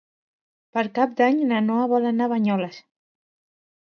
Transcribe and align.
Per 0.77 0.83
Cap 0.95 1.11
d'Any 1.19 1.37
na 1.51 1.59
Noa 1.65 1.83
vol 1.91 2.07
anar 2.13 2.27
a 2.29 2.31
Banyoles. 2.31 2.81